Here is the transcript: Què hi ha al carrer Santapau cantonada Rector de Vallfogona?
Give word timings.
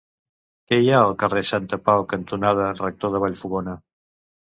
Què 0.71 0.79
hi 0.85 0.89
ha 0.93 1.01
al 1.09 1.13
carrer 1.25 1.45
Santapau 1.51 2.07
cantonada 2.17 2.73
Rector 2.83 3.15
de 3.19 3.25
Vallfogona? 3.29 3.81